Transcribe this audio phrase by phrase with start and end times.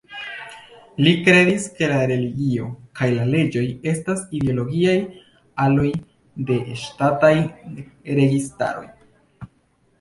[1.07, 2.69] Li kredis ke la religio
[3.01, 4.97] kaj la leĝoj estas ideologiaj
[5.69, 5.93] iloj
[6.51, 7.33] de ŝtataj
[8.21, 8.87] registaroj.